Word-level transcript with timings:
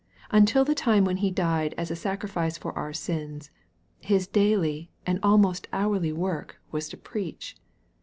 Until 0.31 0.65
the 0.65 0.73
time 0.73 1.05
when 1.05 1.17
He 1.17 1.29
died 1.29 1.75
as 1.77 1.91
a 1.91 1.95
sacrifice 1.95 2.57
for 2.57 2.75
our 2.75 2.91
sins, 2.91 3.51
His 3.99 4.25
daily, 4.25 4.89
and 5.05 5.19
almost 5.21 5.67
hourly 5.71 6.11
work 6.11 6.59
was 6.71 6.89
to 6.89 6.97
preach. 6.97 7.55